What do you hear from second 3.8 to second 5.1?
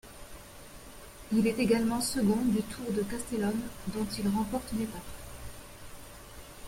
dont il remporte une étape.